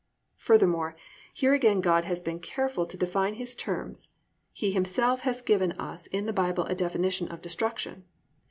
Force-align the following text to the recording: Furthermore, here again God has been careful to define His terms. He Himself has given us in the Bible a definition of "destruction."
Furthermore, 0.37 0.95
here 1.31 1.53
again 1.53 1.79
God 1.79 2.05
has 2.05 2.19
been 2.19 2.39
careful 2.39 2.87
to 2.87 2.97
define 2.97 3.35
His 3.35 3.53
terms. 3.53 4.09
He 4.51 4.71
Himself 4.71 5.19
has 5.19 5.43
given 5.43 5.73
us 5.73 6.07
in 6.07 6.25
the 6.25 6.33
Bible 6.33 6.65
a 6.65 6.73
definition 6.73 7.27
of 7.27 7.39
"destruction." 7.39 8.05